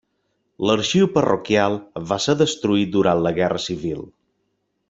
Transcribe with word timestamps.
L'arxiu 0.69 1.09
parroquial 1.17 1.77
va 2.13 2.19
ser 2.25 2.37
destruït 2.41 2.97
durant 2.99 3.25
la 3.27 3.37
Guerra 3.41 3.65
Civil. 3.71 4.03